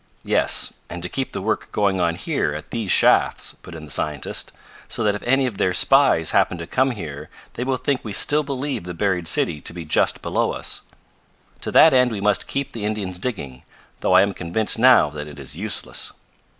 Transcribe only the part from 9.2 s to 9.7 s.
city